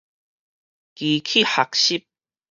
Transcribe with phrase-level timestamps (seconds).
[0.95, 2.05] 機器學習